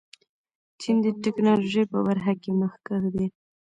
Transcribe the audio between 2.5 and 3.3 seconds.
مخکښ دی.